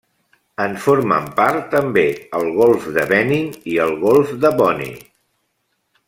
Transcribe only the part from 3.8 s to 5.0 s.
el golf de Bonny.